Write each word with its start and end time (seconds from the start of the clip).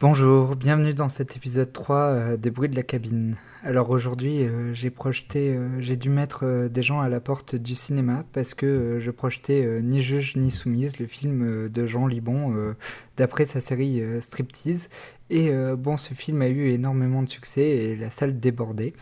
Bonjour, 0.00 0.56
bienvenue 0.56 0.94
dans 0.94 1.10
cet 1.10 1.36
épisode 1.36 1.74
3 1.74 1.96
euh, 1.96 2.36
des 2.38 2.50
bruits 2.50 2.70
de 2.70 2.74
la 2.74 2.82
cabine. 2.82 3.36
Alors 3.62 3.90
aujourd'hui, 3.90 4.44
euh, 4.44 4.72
j'ai 4.72 4.88
projeté, 4.88 5.54
euh, 5.54 5.78
j'ai 5.78 5.96
dû 5.96 6.08
mettre 6.08 6.68
des 6.68 6.82
gens 6.82 7.00
à 7.00 7.10
la 7.10 7.20
porte 7.20 7.54
du 7.54 7.74
cinéma 7.74 8.24
parce 8.32 8.54
que 8.54 8.98
je 8.98 9.10
projetais 9.10 9.82
Ni 9.82 10.00
juge 10.00 10.36
ni 10.36 10.50
soumise, 10.50 10.98
le 10.98 11.06
film 11.06 11.68
de 11.68 11.86
Jean 11.86 12.06
Libon 12.06 12.74
d'après 13.18 13.44
sa 13.44 13.60
série 13.60 14.02
Striptease. 14.22 14.88
Et 15.28 15.52
bon, 15.76 15.98
ce 15.98 16.14
film 16.14 16.40
a 16.40 16.48
eu 16.48 16.70
énormément 16.70 17.22
de 17.22 17.28
succès 17.28 17.60
et 17.60 17.96
la 17.96 18.08
salle 18.08 18.40
débordait. 18.40 18.94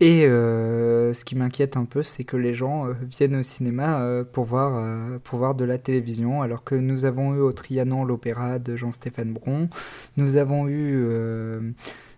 Et 0.00 0.26
euh, 0.26 1.12
ce 1.12 1.24
qui 1.24 1.34
m'inquiète 1.34 1.76
un 1.76 1.84
peu, 1.84 2.04
c'est 2.04 2.22
que 2.22 2.36
les 2.36 2.54
gens 2.54 2.86
euh, 2.86 2.92
viennent 3.02 3.34
au 3.34 3.42
cinéma 3.42 4.00
euh, 4.00 4.22
pour, 4.22 4.44
voir, 4.44 4.80
pour 5.24 5.38
voir 5.40 5.56
de 5.56 5.64
la 5.64 5.78
télévision, 5.78 6.40
alors 6.40 6.62
que 6.62 6.76
nous 6.76 7.04
avons 7.04 7.34
eu 7.34 7.40
au 7.40 7.52
Trianon 7.52 8.04
l'opéra 8.04 8.60
de 8.60 8.76
Jean-Stéphane 8.76 9.32
Bron, 9.32 9.68
nous 10.16 10.36
avons 10.36 10.68
eu... 10.68 11.06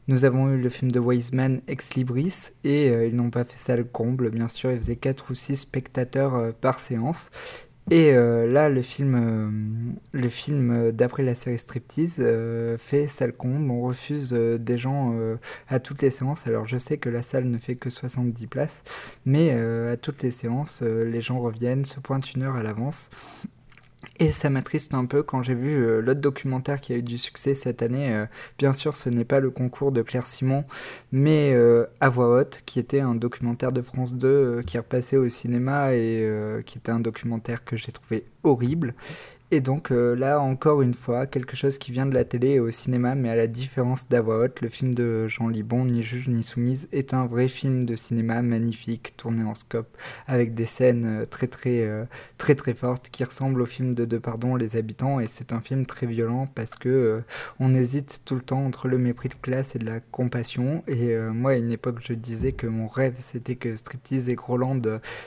Nous 0.08 0.24
avons 0.24 0.50
eu 0.50 0.60
le 0.60 0.70
film 0.70 0.90
de 0.90 0.98
Wiseman 0.98 1.60
Ex 1.68 1.94
Libris 1.94 2.50
et 2.64 2.88
ils 3.06 3.14
n'ont 3.14 3.30
pas 3.30 3.44
fait 3.44 3.58
ça 3.58 3.76
le 3.76 3.84
comble, 3.84 4.30
bien 4.30 4.48
sûr, 4.48 4.72
ils 4.72 4.80
faisaient 4.80 4.96
4 4.96 5.30
ou 5.30 5.34
6 5.34 5.58
spectateurs 5.58 6.52
par 6.54 6.80
séance. 6.80 7.30
Et 7.90 8.12
euh, 8.14 8.46
là, 8.46 8.68
le 8.68 8.82
film, 8.82 9.14
euh, 9.16 9.90
le 10.12 10.28
film 10.28 10.70
euh, 10.70 10.92
d'après 10.92 11.24
la 11.24 11.34
série 11.34 11.58
Striptease 11.58 12.22
fait 12.78 13.08
salle 13.08 13.32
comble. 13.32 13.68
On 13.68 13.82
refuse 13.82 14.32
des 14.32 14.78
gens 14.78 15.14
à 15.68 15.80
toutes 15.80 16.02
les 16.02 16.10
séances. 16.10 16.46
Alors 16.46 16.66
je 16.66 16.78
sais 16.78 16.98
que 16.98 17.08
la 17.08 17.22
salle 17.22 17.44
ne 17.44 17.58
fait 17.58 17.74
que 17.74 17.90
70 17.90 18.46
places, 18.46 18.84
mais 19.24 19.50
à 19.52 19.96
toutes 19.96 20.22
les 20.22 20.30
séances, 20.30 20.82
les 20.82 21.20
gens 21.20 21.40
reviennent, 21.40 21.84
se 21.84 22.00
pointent 22.00 22.32
une 22.34 22.42
heure 22.42 22.56
à 22.56 22.62
l'avance. 22.62 23.10
Et 24.18 24.32
ça 24.32 24.50
m'attriste 24.50 24.94
un 24.94 25.04
peu 25.06 25.22
quand 25.22 25.42
j'ai 25.42 25.54
vu 25.54 25.74
euh, 25.76 26.00
l'autre 26.00 26.20
documentaire 26.20 26.80
qui 26.80 26.92
a 26.92 26.96
eu 26.96 27.02
du 27.02 27.18
succès 27.18 27.54
cette 27.54 27.82
année. 27.82 28.14
Euh, 28.14 28.26
bien 28.58 28.72
sûr, 28.72 28.96
ce 28.96 29.08
n'est 29.08 29.24
pas 29.24 29.40
le 29.40 29.50
concours 29.50 29.92
de 29.92 30.02
Claire 30.02 30.26
Simon, 30.26 30.64
mais 31.12 31.52
euh, 31.54 31.86
À 32.00 32.08
voix 32.08 32.28
haute, 32.40 32.62
qui 32.66 32.78
était 32.78 33.00
un 33.00 33.14
documentaire 33.14 33.72
de 33.72 33.82
France 33.82 34.14
2 34.14 34.62
qui 34.66 34.76
est 34.76 34.80
repassé 34.80 35.16
au 35.16 35.28
cinéma 35.28 35.94
et 35.94 36.28
qui 36.66 36.78
était 36.78 36.92
un 36.92 37.00
documentaire 37.00 37.64
que 37.64 37.76
j'ai 37.76 37.92
trouvé 37.92 38.24
horrible 38.42 38.94
et 39.50 39.60
donc 39.60 39.90
euh, 39.90 40.14
là, 40.14 40.40
encore 40.40 40.82
une 40.82 40.94
fois, 40.94 41.26
quelque 41.26 41.56
chose 41.56 41.78
qui 41.78 41.92
vient 41.92 42.06
de 42.06 42.14
la 42.14 42.24
télé 42.24 42.50
et 42.50 42.60
au 42.60 42.70
cinéma, 42.70 43.14
mais 43.14 43.30
à 43.30 43.36
la 43.36 43.46
différence 43.46 44.08
d'Avoix 44.08 44.38
haute, 44.40 44.60
le 44.60 44.68
film 44.68 44.94
de 44.94 45.26
Jean 45.28 45.48
Libon, 45.48 45.84
Ni 45.84 46.02
juge 46.02 46.28
ni 46.28 46.44
soumise, 46.44 46.88
est 46.92 47.14
un 47.14 47.26
vrai 47.26 47.48
film 47.48 47.84
de 47.84 47.96
cinéma 47.96 48.42
magnifique, 48.42 49.14
tourné 49.16 49.42
en 49.42 49.54
scope, 49.54 49.96
avec 50.26 50.54
des 50.54 50.66
scènes 50.66 51.22
euh, 51.22 51.26
très 51.26 51.46
très 51.46 51.80
euh, 51.80 52.04
très 52.38 52.54
très 52.54 52.74
fortes 52.74 53.08
qui 53.10 53.24
ressemblent 53.24 53.60
au 53.62 53.66
film 53.66 53.94
de 53.94 54.18
Pardon, 54.18 54.56
Les 54.56 54.76
Habitants, 54.76 55.20
et 55.20 55.26
c'est 55.26 55.52
un 55.52 55.60
film 55.60 55.86
très 55.86 56.06
violent 56.06 56.48
parce 56.54 56.76
que 56.76 57.22
on 57.58 57.74
hésite 57.74 58.22
tout 58.24 58.34
le 58.34 58.40
temps 58.42 58.64
entre 58.64 58.88
le 58.88 58.98
mépris 58.98 59.28
de 59.28 59.34
classe 59.34 59.74
et 59.76 59.78
de 59.78 59.86
la 59.86 60.00
compassion. 60.00 60.82
Et 60.86 61.14
moi, 61.16 61.52
à 61.52 61.54
une 61.56 61.70
époque, 61.70 61.98
je 62.02 62.12
disais 62.14 62.52
que 62.52 62.66
mon 62.66 62.88
rêve, 62.88 63.14
c'était 63.18 63.56
que 63.56 63.76
Striptease 63.76 64.28
et 64.28 64.34
Groland 64.34 64.80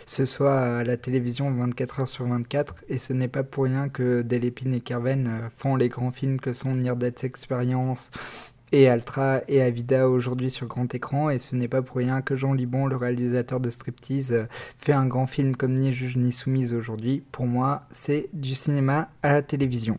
ce 0.05 0.25
soit 0.25 0.59
à 0.59 0.83
la 0.83 0.97
télévision 0.97 1.51
24 1.51 1.99
heures 2.01 2.07
sur 2.07 2.25
24, 2.25 2.83
et 2.89 2.97
ce 2.97 3.13
n'est 3.13 3.27
pas 3.27 3.43
pour 3.43 3.65
rien 3.65 3.89
que 3.89 4.12
Delépine 4.21 4.73
et 4.73 4.81
Kerven 4.81 5.27
euh, 5.27 5.49
font 5.55 5.75
les 5.75 5.89
grands 5.89 6.11
films 6.11 6.39
que 6.39 6.53
sont 6.53 6.75
Near 6.75 6.97
Experience 7.23 8.11
et 8.73 8.89
Altra 8.89 9.41
et 9.47 9.61
Avida 9.61 10.09
aujourd'hui 10.09 10.51
sur 10.51 10.67
grand 10.67 10.93
écran. 10.93 11.29
Et 11.29 11.39
ce 11.39 11.55
n'est 11.55 11.67
pas 11.67 11.81
pour 11.81 11.97
rien 11.97 12.21
que 12.21 12.35
Jean 12.35 12.53
Libon, 12.53 12.87
le 12.87 12.95
réalisateur 12.95 13.59
de 13.59 13.69
Striptease, 13.69 14.33
euh, 14.33 14.45
fait 14.79 14.93
un 14.93 15.05
grand 15.05 15.27
film 15.27 15.55
comme 15.55 15.75
Ni 15.75 15.93
juge 15.93 16.17
ni 16.17 16.33
soumise 16.33 16.73
aujourd'hui. 16.73 17.23
Pour 17.31 17.45
moi, 17.45 17.81
c'est 17.91 18.29
du 18.33 18.55
cinéma 18.55 19.09
à 19.21 19.31
la 19.31 19.41
télévision. 19.41 19.97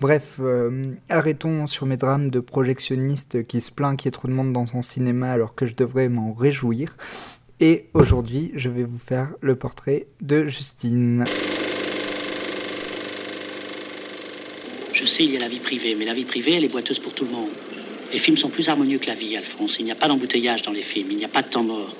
Bref, 0.00 0.38
euh, 0.40 0.94
arrêtons 1.08 1.66
sur 1.66 1.86
mes 1.86 1.96
drames 1.96 2.30
de 2.30 2.40
projectionniste 2.40 3.46
qui 3.46 3.60
se 3.60 3.70
plaint 3.70 3.96
qu'il 3.96 4.06
y 4.06 4.08
ait 4.08 4.12
trop 4.12 4.28
de 4.28 4.32
monde 4.32 4.52
dans 4.52 4.66
son 4.66 4.82
cinéma 4.82 5.30
alors 5.30 5.54
que 5.54 5.66
je 5.66 5.74
devrais 5.74 6.08
m'en 6.08 6.32
réjouir. 6.32 6.96
Et 7.60 7.88
aujourd'hui, 7.92 8.52
je 8.54 8.68
vais 8.68 8.84
vous 8.84 8.98
faire 8.98 9.30
le 9.40 9.56
portrait 9.56 10.06
de 10.20 10.46
Justine. 10.46 11.24
Je 15.00 15.06
sais, 15.06 15.24
il 15.24 15.32
y 15.32 15.36
a 15.36 15.40
la 15.40 15.48
vie 15.48 15.60
privée, 15.60 15.94
mais 15.96 16.04
la 16.04 16.12
vie 16.12 16.24
privée, 16.24 16.54
elle 16.54 16.64
est 16.64 16.72
boiteuse 16.72 16.98
pour 16.98 17.12
tout 17.12 17.24
le 17.24 17.30
monde. 17.30 17.50
Les 18.12 18.18
films 18.18 18.36
sont 18.36 18.48
plus 18.48 18.68
harmonieux 18.68 18.98
que 18.98 19.06
la 19.06 19.14
vie, 19.14 19.36
Alphonse. 19.36 19.76
Il 19.78 19.84
n'y 19.84 19.92
a 19.92 19.94
pas 19.94 20.08
d'embouteillage 20.08 20.62
dans 20.62 20.72
les 20.72 20.82
films, 20.82 21.08
il 21.12 21.18
n'y 21.18 21.24
a 21.24 21.28
pas 21.28 21.42
de 21.42 21.48
temps 21.48 21.62
mort. 21.62 21.94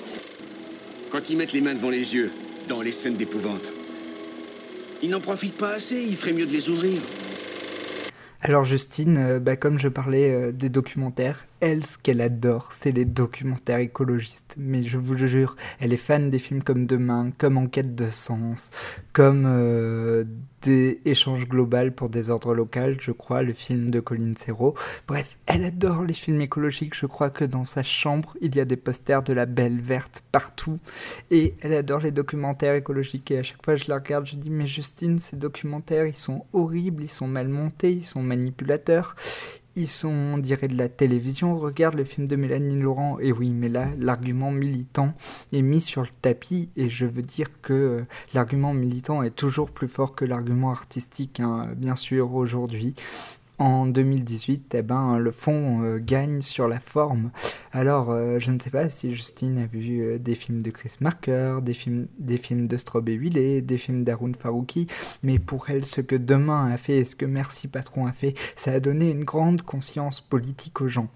Quand 1.09 1.29
ils 1.29 1.37
mettent 1.37 1.53
les 1.53 1.61
mains 1.61 1.75
devant 1.75 1.91
les 1.91 2.13
yeux, 2.13 2.29
dans 2.67 2.81
les 2.81 2.91
scènes 2.91 3.15
d'épouvante, 3.15 3.63
ils 5.01 5.09
n'en 5.09 5.21
profitent 5.21 5.55
pas 5.55 5.75
assez, 5.75 6.03
il 6.03 6.17
ferait 6.17 6.33
mieux 6.33 6.45
de 6.45 6.51
les 6.51 6.67
ouvrir. 6.67 6.99
Alors 8.41 8.65
Justine, 8.65 9.17
euh, 9.17 9.39
bah, 9.39 9.55
comme 9.55 9.79
je 9.79 9.87
parlais 9.87 10.31
euh, 10.31 10.51
des 10.51 10.69
documentaires, 10.69 11.45
elle, 11.61 11.85
ce 11.85 11.97
qu'elle 11.97 12.21
adore, 12.21 12.69
c'est 12.71 12.91
les 12.91 13.05
documentaires 13.05 13.79
écologistes. 13.79 14.55
Mais 14.57 14.83
je 14.83 14.97
vous 14.97 15.15
jure, 15.17 15.55
elle 15.79 15.93
est 15.93 15.97
fan 15.97 16.29
des 16.29 16.39
films 16.39 16.63
comme 16.63 16.85
Demain, 16.85 17.31
comme 17.37 17.57
Enquête 17.57 17.95
de 17.95 18.09
sens, 18.09 18.71
comme 19.13 19.45
euh, 19.47 20.23
des 20.61 20.99
échanges 21.05 21.47
globaux 21.47 21.91
pour 21.95 22.09
des 22.09 22.29
ordres 22.29 22.53
locaux, 22.53 22.99
je 22.99 23.11
crois, 23.11 23.43
le 23.43 23.53
film 23.53 23.91
de 23.91 23.99
Colin 23.99 24.33
Serrault. 24.37 24.75
Bref, 25.07 25.37
elle 25.45 25.63
adore 25.63 26.03
les 26.03 26.13
films 26.13 26.41
écologiques. 26.41 26.95
Je 26.95 27.05
crois 27.05 27.29
que 27.29 27.45
dans 27.45 27.65
sa 27.65 27.83
chambre, 27.83 28.35
il 28.41 28.55
y 28.55 28.59
a 28.59 28.65
des 28.65 28.77
posters 28.77 29.23
de 29.23 29.33
la 29.33 29.45
Belle 29.45 29.79
Verte 29.79 30.23
partout. 30.31 30.79
Et 31.31 31.55
elle 31.61 31.73
adore 31.73 31.99
les 31.99 32.11
documentaires 32.11 32.75
écologiques. 32.75 33.31
Et 33.31 33.39
à 33.39 33.43
chaque 33.43 33.63
fois, 33.63 33.75
je 33.75 33.85
la 33.87 33.95
regarde, 33.95 34.25
je 34.27 34.35
dis, 34.35 34.49
mais 34.49 34.67
Justine, 34.67 35.19
ces 35.19 35.37
documentaires, 35.37 36.05
ils 36.05 36.17
sont 36.17 36.45
horribles, 36.53 37.03
ils 37.03 37.11
sont 37.11 37.27
mal 37.27 37.47
montés, 37.47 37.91
ils 37.91 38.05
sont 38.05 38.21
manipulateurs 38.21 39.15
ils 39.75 39.87
sont, 39.87 40.09
on 40.09 40.37
dirait, 40.37 40.67
de 40.67 40.77
la 40.77 40.89
télévision. 40.89 41.57
Regarde 41.57 41.95
le 41.95 42.03
film 42.03 42.27
de 42.27 42.35
Mélanie 42.35 42.79
Laurent. 42.79 43.19
Et 43.19 43.31
oui, 43.31 43.51
mais 43.51 43.69
là, 43.69 43.89
l'argument 43.97 44.51
militant 44.51 45.13
est 45.53 45.61
mis 45.61 45.81
sur 45.81 46.01
le 46.01 46.09
tapis. 46.21 46.69
Et 46.75 46.89
je 46.89 47.05
veux 47.05 47.21
dire 47.21 47.47
que 47.61 47.73
euh, 47.73 48.01
l'argument 48.33 48.73
militant 48.73 49.23
est 49.23 49.35
toujours 49.35 49.71
plus 49.71 49.87
fort 49.87 50.15
que 50.15 50.25
l'argument 50.25 50.71
artistique, 50.71 51.39
hein, 51.39 51.69
bien 51.75 51.95
sûr, 51.95 52.33
aujourd'hui 52.33 52.95
en 53.59 53.85
2018, 53.85 54.73
eh 54.73 54.81
ben, 54.81 55.17
le 55.17 55.31
fond 55.31 55.83
euh, 55.83 55.99
gagne 56.01 56.41
sur 56.41 56.67
la 56.67 56.79
forme. 56.79 57.31
Alors, 57.73 58.09
euh, 58.09 58.39
je 58.39 58.51
ne 58.51 58.59
sais 58.59 58.69
pas 58.69 58.89
si 58.89 59.13
Justine 59.13 59.57
a 59.57 59.65
vu 59.65 60.01
euh, 60.01 60.17
des 60.17 60.35
films 60.35 60.61
de 60.61 60.71
Chris 60.71 60.93
Marker, 61.01 61.59
des 61.61 61.73
films, 61.73 62.07
des 62.17 62.37
films 62.37 62.67
de 62.67 62.77
Strobe 62.77 63.09
et 63.09 63.61
des 63.61 63.77
films 63.77 64.03
d'Arun 64.03 64.31
Farouki, 64.33 64.87
mais 65.23 65.39
pour 65.39 65.69
elle, 65.69 65.85
ce 65.85 66.01
que 66.01 66.15
Demain 66.15 66.71
a 66.71 66.77
fait 66.77 66.99
et 66.99 67.05
ce 67.05 67.15
que 67.15 67.25
Merci 67.25 67.67
Patron 67.67 68.05
a 68.05 68.13
fait, 68.13 68.33
ça 68.55 68.71
a 68.71 68.79
donné 68.79 69.11
une 69.11 69.25
grande 69.25 69.61
conscience 69.61 70.21
politique 70.21 70.81
aux 70.81 70.87
gens. 70.87 71.09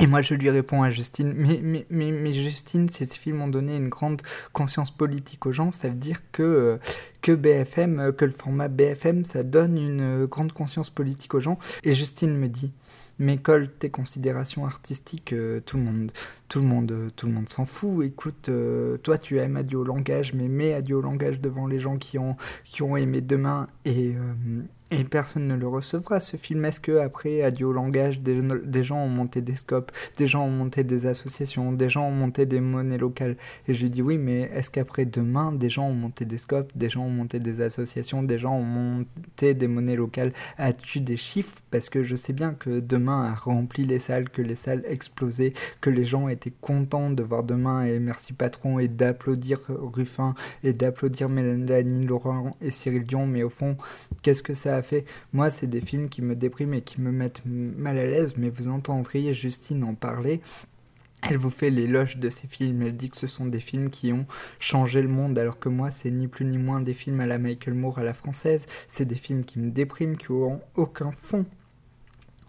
Et 0.00 0.06
moi, 0.06 0.22
je 0.22 0.32
lui 0.32 0.48
réponds 0.48 0.82
à 0.82 0.90
Justine, 0.90 1.34
mais, 1.36 1.60
mais, 1.62 1.84
mais, 1.90 2.32
Justine, 2.32 2.88
ces 2.88 3.04
films 3.04 3.42
ont 3.42 3.48
donné 3.48 3.76
une 3.76 3.90
grande 3.90 4.22
conscience 4.54 4.90
politique 4.90 5.44
aux 5.44 5.52
gens, 5.52 5.72
ça 5.72 5.88
veut 5.88 5.94
dire 5.94 6.22
que, 6.32 6.78
que 7.22 7.32
BFM, 7.32 8.00
euh, 8.00 8.12
que 8.12 8.24
le 8.24 8.32
format 8.32 8.68
BFM, 8.68 9.24
ça 9.24 9.42
donne 9.42 9.76
une 9.76 10.26
grande 10.26 10.52
conscience 10.52 10.90
politique 10.90 11.34
aux 11.34 11.40
gens. 11.40 11.58
Et 11.84 11.94
Justine 11.94 12.36
me 12.36 12.48
dit, 12.48 12.72
mais 13.18 13.36
colle 13.36 13.70
tes 13.70 13.90
considérations 13.90 14.64
artistiques, 14.64 15.32
euh, 15.32 15.60
tout 15.60 15.76
le 15.76 15.82
monde, 15.82 16.12
tout 16.48 16.60
le 16.60 16.66
monde, 16.66 17.12
tout 17.16 17.26
le 17.26 17.32
monde 17.32 17.48
s'en 17.48 17.64
fout. 17.64 18.04
Écoute, 18.04 18.50
toi 19.02 19.18
tu 19.18 19.38
aimes 19.38 19.56
Adieu 19.56 19.78
au 19.78 19.84
langage, 19.84 20.34
mais 20.34 20.48
mets 20.48 20.74
Adieu 20.74 20.96
au 20.96 21.02
langage 21.02 21.40
devant 21.40 21.66
les 21.66 21.78
gens 21.78 21.96
qui 21.96 22.18
ont, 22.18 22.36
qui 22.64 22.82
ont 22.82 22.96
aimé 22.96 23.20
demain 23.20 23.68
et, 23.84 24.14
et 24.90 25.04
personne 25.04 25.46
ne 25.46 25.54
le 25.54 25.68
recevra, 25.68 26.18
ce 26.18 26.36
film. 26.36 26.64
Est-ce 26.64 26.80
que 26.80 26.98
après, 26.98 27.42
adieu 27.42 27.66
au 27.66 27.72
langage, 27.72 28.20
des, 28.20 28.40
des, 28.64 28.82
gens 28.82 28.98
ont 28.98 29.08
monté 29.08 29.40
des 29.40 29.54
scopes, 29.54 29.92
des 30.16 30.26
gens 30.26 30.44
ont 30.44 30.50
monté 30.50 30.82
des 30.82 31.06
associations, 31.06 31.72
des 31.72 31.88
gens 31.88 32.08
ont 32.08 32.12
monté 32.12 32.44
des 32.44 32.60
monnaies 32.60 32.98
locales? 32.98 33.36
Et 33.68 33.74
je 33.74 33.82
lui 33.82 33.90
dis 33.90 34.02
oui, 34.02 34.18
mais 34.18 34.50
est-ce 34.52 34.70
qu'après 34.70 35.06
demain, 35.06 35.52
des 35.52 35.70
gens 35.70 35.86
ont 35.88 35.94
monté 35.94 36.24
des 36.24 36.38
scopes, 36.38 36.72
des 36.74 36.90
gens 36.90 37.04
ont 37.04 37.09
monté 37.10 37.38
des 37.40 37.60
associations, 37.60 38.22
des 38.22 38.38
gens 38.38 38.54
ont 38.56 38.62
monté 38.62 39.54
des 39.54 39.68
monnaies 39.68 39.96
locales 39.96 40.32
As-tu 40.58 41.00
des 41.00 41.16
chiffres? 41.16 41.54
Parce 41.70 41.88
que 41.88 42.02
je 42.02 42.16
sais 42.16 42.32
bien 42.32 42.54
que 42.54 42.80
demain 42.80 43.30
a 43.30 43.34
rempli 43.34 43.84
les 43.84 43.98
salles, 43.98 44.28
que 44.28 44.42
les 44.42 44.56
salles 44.56 44.82
explosaient, 44.86 45.52
que 45.80 45.90
les 45.90 46.04
gens 46.04 46.28
étaient 46.28 46.52
contents 46.60 47.10
de 47.10 47.22
voir 47.22 47.44
demain 47.44 47.84
et 47.84 47.98
merci 47.98 48.32
patron 48.32 48.78
et 48.78 48.88
d'applaudir 48.88 49.60
Ruffin 49.68 50.34
et 50.64 50.72
d'applaudir 50.72 51.28
Mélanie 51.28 52.06
Laurent 52.06 52.56
et 52.60 52.70
Cyril 52.70 53.04
Dion, 53.04 53.26
mais 53.26 53.42
au 53.42 53.50
fond, 53.50 53.76
qu'est-ce 54.22 54.42
que 54.42 54.54
ça 54.54 54.76
a 54.76 54.82
fait? 54.82 55.04
Moi, 55.32 55.50
c'est 55.50 55.66
des 55.66 55.80
films 55.80 56.08
qui 56.08 56.22
me 56.22 56.34
dépriment 56.34 56.74
et 56.74 56.82
qui 56.82 57.00
me 57.00 57.12
mettent 57.12 57.42
mal 57.44 57.98
à 57.98 58.06
l'aise, 58.06 58.34
mais 58.36 58.50
vous 58.50 58.68
entendriez 58.68 59.34
Justine 59.34 59.84
en 59.84 59.94
parler. 59.94 60.40
Elle 61.22 61.36
vous 61.36 61.50
fait 61.50 61.70
l'éloge 61.70 62.16
de 62.16 62.30
ces 62.30 62.46
films, 62.46 62.82
elle 62.82 62.96
dit 62.96 63.10
que 63.10 63.16
ce 63.16 63.26
sont 63.26 63.46
des 63.46 63.60
films 63.60 63.90
qui 63.90 64.12
ont 64.12 64.26
changé 64.58 65.02
le 65.02 65.08
monde, 65.08 65.38
alors 65.38 65.58
que 65.58 65.68
moi, 65.68 65.90
c'est 65.90 66.10
ni 66.10 66.28
plus 66.28 66.46
ni 66.46 66.56
moins 66.56 66.80
des 66.80 66.94
films 66.94 67.20
à 67.20 67.26
la 67.26 67.38
Michael 67.38 67.74
Moore 67.74 67.98
à 67.98 68.04
la 68.04 68.14
française, 68.14 68.66
c'est 68.88 69.04
des 69.04 69.16
films 69.16 69.44
qui 69.44 69.58
me 69.58 69.70
dépriment, 69.70 70.16
qui 70.16 70.32
n'ont 70.32 70.60
aucun 70.76 71.12
fond, 71.12 71.44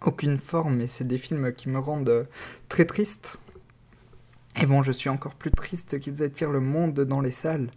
aucune 0.04 0.38
forme, 0.38 0.80
et 0.80 0.86
c'est 0.86 1.06
des 1.06 1.18
films 1.18 1.52
qui 1.52 1.68
me 1.68 1.78
rendent 1.78 2.08
euh, 2.08 2.24
très 2.68 2.86
triste. 2.86 3.38
Et 4.60 4.66
bon, 4.66 4.82
je 4.82 4.92
suis 4.92 5.10
encore 5.10 5.34
plus 5.34 5.50
triste 5.50 5.98
qu'ils 6.00 6.22
attirent 6.22 6.50
le 6.50 6.60
monde 6.60 7.00
dans 7.00 7.20
les 7.20 7.30
salles 7.30 7.68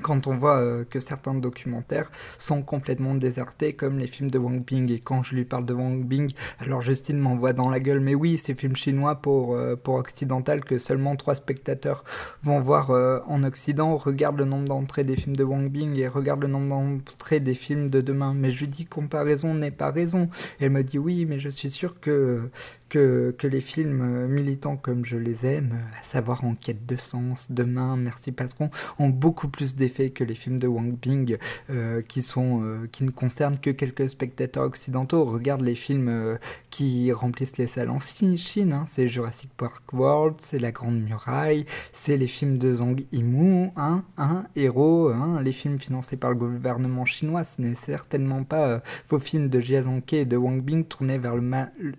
quand 0.00 0.26
on 0.26 0.36
voit 0.36 0.58
euh, 0.58 0.84
que 0.88 1.00
certains 1.00 1.34
documentaires 1.34 2.10
sont 2.38 2.62
complètement 2.62 3.14
désertés, 3.14 3.74
comme 3.74 3.98
les 3.98 4.06
films 4.06 4.30
de 4.30 4.38
Wang 4.38 4.64
Bing. 4.64 4.90
Et 4.90 5.00
quand 5.00 5.22
je 5.22 5.34
lui 5.34 5.44
parle 5.44 5.66
de 5.66 5.74
Wang 5.74 6.04
Bing, 6.04 6.32
alors 6.58 6.82
Justine 6.82 7.18
m'envoie 7.18 7.52
dans 7.52 7.70
la 7.70 7.80
gueule, 7.80 8.00
mais 8.00 8.14
oui, 8.14 8.38
ces 8.38 8.54
films 8.54 8.76
chinois 8.76 9.16
pour, 9.16 9.54
euh, 9.54 9.76
Occidental 9.90 10.64
que 10.64 10.78
seulement 10.78 11.16
trois 11.16 11.34
spectateurs 11.34 12.04
vont 12.42 12.60
voir 12.60 12.90
euh, 12.90 13.18
en 13.26 13.42
Occident. 13.42 13.96
Regarde 13.96 14.38
le 14.38 14.44
nombre 14.44 14.68
d'entrées 14.68 15.04
des 15.04 15.16
films 15.16 15.36
de 15.36 15.44
Wang 15.44 15.68
Bing 15.68 15.96
et 15.96 16.06
regarde 16.06 16.42
le 16.42 16.48
nombre 16.48 16.68
d'entrées 16.68 17.40
des 17.40 17.54
films 17.54 17.90
de 17.90 18.00
demain. 18.00 18.32
Mais 18.34 18.50
je 18.50 18.60
lui 18.60 18.68
dis 18.68 18.86
comparaison 18.86 19.54
n'est 19.54 19.70
pas 19.70 19.90
raison. 19.90 20.28
elle 20.60 20.70
me 20.70 20.84
dit 20.84 20.98
oui, 20.98 21.26
mais 21.26 21.38
je 21.38 21.48
suis 21.48 21.70
sûr 21.70 21.98
que 22.00 22.50
que, 22.90 23.34
que, 23.38 23.46
les 23.46 23.62
films 23.62 24.02
euh, 24.02 24.28
militants 24.28 24.76
comme 24.76 25.04
je 25.04 25.16
les 25.16 25.46
aime, 25.46 25.78
à 25.98 26.04
savoir 26.04 26.44
En 26.44 26.54
quête 26.54 26.84
de 26.84 26.96
sens, 26.96 27.50
Demain, 27.50 27.96
Merci 27.96 28.32
Patron, 28.32 28.70
ont 28.98 29.08
beaucoup 29.08 29.48
plus 29.48 29.76
d'effet 29.76 30.10
que 30.10 30.24
les 30.24 30.34
films 30.34 30.58
de 30.58 30.66
Wang 30.66 30.98
Bing 31.00 31.38
euh, 31.70 32.02
qui, 32.02 32.20
sont, 32.20 32.62
euh, 32.62 32.88
qui 32.90 33.04
ne 33.04 33.10
concernent 33.10 33.58
que 33.58 33.70
quelques 33.70 34.10
spectateurs 34.10 34.64
occidentaux. 34.64 35.24
Regarde 35.24 35.62
les 35.62 35.74
films 35.74 36.38
qui 36.70 37.12
remplissent 37.12 37.56
les 37.56 37.66
salles 37.66 37.90
en 37.90 38.00
Chine, 38.00 38.72
hein. 38.72 38.84
c'est 38.88 39.08
Jurassic 39.08 39.50
Park 39.56 39.92
World, 39.92 40.36
c'est 40.38 40.58
La 40.58 40.72
Grande 40.72 41.00
Muraille, 41.00 41.66
c'est 41.92 42.16
les 42.16 42.26
films 42.26 42.58
de 42.58 42.74
Zhang 42.74 43.04
Yimou, 43.12 43.72
hein, 43.76 44.04
hein, 44.18 44.44
Héros, 44.56 45.08
hein, 45.08 45.40
les 45.42 45.52
films 45.52 45.78
financés 45.78 46.16
par 46.16 46.30
le 46.30 46.36
gouvernement 46.36 47.04
chinois, 47.04 47.44
ce 47.44 47.62
n'est 47.62 47.74
certainement 47.74 48.42
pas 48.42 48.82
vos 49.08 49.18
films 49.18 49.48
de 49.48 49.60
Jia 49.60 49.82
Zhangke 49.82 50.14
et 50.14 50.24
de 50.24 50.36
Wang 50.36 50.60
Bing 50.60 50.84
tournés 50.84 51.18
vers 51.18 51.36
le 51.36 51.42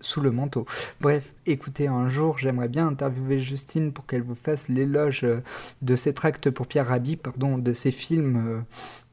sous 0.01 0.21
le 0.21 0.31
manteau. 0.31 0.65
Bref, 0.99 1.23
écoutez, 1.45 1.87
un 1.87 2.09
jour, 2.09 2.37
j'aimerais 2.37 2.67
bien 2.67 2.87
interviewer 2.87 3.39
Justine 3.39 3.91
pour 3.91 4.05
qu'elle 4.05 4.21
vous 4.21 4.35
fasse 4.35 4.69
l'éloge 4.69 5.21
euh, 5.23 5.41
de 5.81 5.95
ces 5.95 6.13
tracts 6.13 6.49
pour 6.49 6.67
Pierre 6.67 6.87
Rabhi, 6.87 7.15
pardon, 7.15 7.57
de 7.57 7.73
ces 7.73 7.91
films 7.91 8.37
euh, 8.37 8.59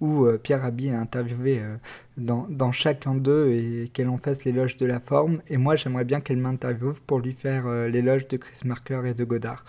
où 0.00 0.26
euh, 0.26 0.38
Pierre 0.38 0.62
Rabhi 0.62 0.88
est 0.88 0.94
interviewé 0.94 1.60
dans, 2.16 2.72
chacun 2.72 3.14
d'eux 3.14 3.50
et 3.52 3.90
qu'elle 3.92 4.08
en 4.08 4.18
fasse 4.18 4.44
l'éloge 4.44 4.76
de 4.76 4.86
la 4.86 5.00
forme. 5.00 5.40
Et 5.48 5.56
moi, 5.56 5.76
j'aimerais 5.76 6.04
bien 6.04 6.20
qu'elle 6.20 6.38
m'interviewe 6.38 6.94
pour 7.06 7.20
lui 7.20 7.32
faire 7.32 7.68
l'éloge 7.88 8.28
de 8.28 8.36
Chris 8.36 8.60
Marker 8.64 9.02
et 9.06 9.14
de 9.14 9.24
Godard. 9.24 9.64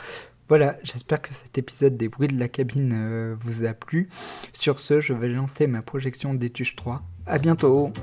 Voilà, 0.47 0.77
j'espère 0.83 1.21
que 1.21 1.33
cet 1.33 1.57
épisode 1.59 1.95
des 1.95 2.09
bruits 2.09 2.27
de 2.27 2.39
la 2.39 2.47
cabine 2.47 3.35
vous 3.39 3.65
a 3.65 3.73
plu. 3.73 4.09
Sur 4.53 4.79
ce, 4.79 4.99
je 4.99 5.13
vais 5.13 5.29
lancer 5.29 5.67
ma 5.67 5.81
projection 5.81 6.33
d'études 6.33 6.75
3. 6.75 7.03
À 7.27 7.37
bientôt 7.37 7.93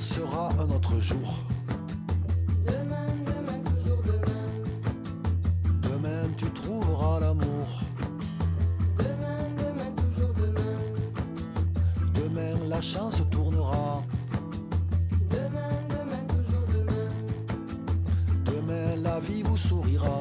sera 0.00 0.48
un 0.58 0.70
autre 0.70 0.98
jour. 0.98 1.38
Demain, 2.66 3.06
demain, 3.26 3.60
toujours 3.70 4.02
demain. 4.06 4.46
Demain, 5.82 6.22
tu 6.36 6.50
trouveras 6.50 7.20
l'amour. 7.20 7.66
Demain, 8.98 9.42
demain, 9.58 9.90
toujours 10.02 10.34
demain. 10.42 10.76
Demain, 12.14 12.68
la 12.68 12.80
chance 12.80 13.22
tournera. 13.30 14.02
Demain, 15.30 15.74
demain, 15.90 16.24
toujours 16.34 16.66
demain. 16.76 17.10
Demain, 18.46 18.96
la 19.02 19.20
vie 19.20 19.42
vous 19.42 19.56
sourira. 19.56 20.19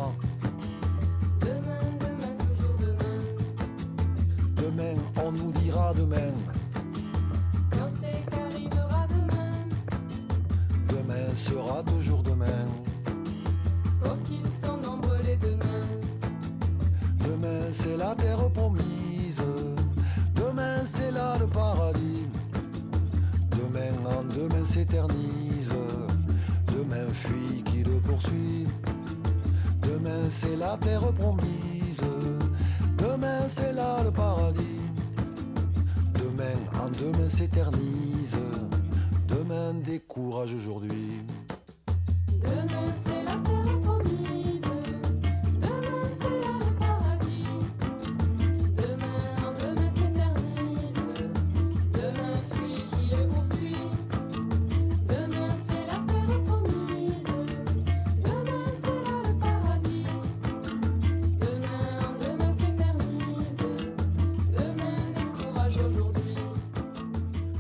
S'éternise. 24.70 25.72
Demain 26.68 27.08
fuit 27.14 27.64
qui 27.64 27.84
le 27.84 28.00
poursuit. 28.06 28.68
Demain 29.82 30.30
c'est 30.32 30.56
la 30.56 30.78
terre 30.78 31.12
promise. 31.14 32.04
Demain 32.98 33.42
c'est 33.50 33.74
là 33.74 34.04
le 34.04 34.12
paradis. 34.12 34.82
Demain 36.14 36.58
en 36.82 36.90
demain 36.90 37.30
s'éternise. 37.30 38.38
Demain 39.28 39.74
décourage 39.86 40.54
aujourd'hui. 40.54 41.22
Demain 42.42 43.19